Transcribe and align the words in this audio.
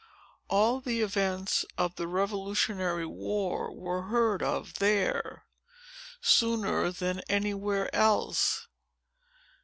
All 0.49 0.81
the 0.81 1.01
events 1.03 1.63
of 1.77 1.93
the 1.95 2.07
revolutionary 2.07 3.05
war 3.05 3.71
were 3.71 4.01
heard 4.07 4.41
of 4.41 4.79
there, 4.79 5.45
sooner 6.19 6.91
than 6.91 7.19
anywhere 7.29 7.95
else. 7.95 8.65